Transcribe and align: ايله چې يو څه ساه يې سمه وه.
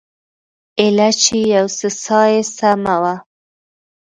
ايله 0.79 1.09
چې 1.21 1.35
يو 1.53 1.67
څه 1.77 1.87
ساه 2.03 2.27
يې 2.33 2.41
سمه 2.57 2.95
وه. 3.01 3.15